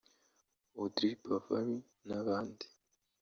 Audrey 0.81 1.11
Pulvar 1.21 1.67
n’abandi 2.07 2.65